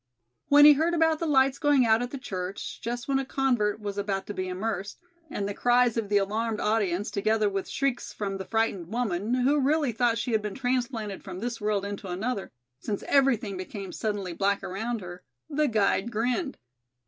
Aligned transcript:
When 0.47 0.65
he 0.65 0.73
heard 0.73 0.95
about 0.95 1.19
the 1.19 1.27
lights 1.27 1.59
going 1.59 1.85
out 1.85 2.01
at 2.01 2.09
the 2.09 2.17
church, 2.17 2.81
just 2.81 3.07
when 3.07 3.19
a 3.19 3.23
convert 3.23 3.79
was 3.79 3.99
about 3.99 4.25
to 4.25 4.33
be 4.33 4.47
immersed, 4.49 4.97
and 5.29 5.47
the 5.47 5.53
cries 5.53 5.95
of 5.95 6.09
the 6.09 6.17
alarmed 6.17 6.59
audience, 6.59 7.11
together 7.11 7.47
with 7.47 7.69
shrieks 7.69 8.11
from 8.11 8.37
the 8.37 8.45
frightened 8.45 8.87
woman, 8.87 9.35
who 9.35 9.59
really 9.59 9.91
thought 9.91 10.17
she 10.17 10.31
had 10.31 10.41
been 10.41 10.55
transplanted 10.55 11.23
from 11.23 11.37
this 11.37 11.61
world 11.61 11.85
into 11.85 12.07
another, 12.07 12.51
since 12.79 13.03
everything 13.03 13.57
became 13.57 13.91
suddenly 13.91 14.33
black 14.33 14.63
around 14.63 15.01
her, 15.01 15.21
the 15.51 15.67
guide 15.67 16.09
grinned. 16.11 16.57